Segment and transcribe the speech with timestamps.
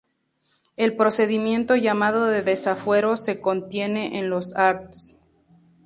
[0.77, 5.17] El procedimiento, llamado de "desafuero", se contiene en los arts.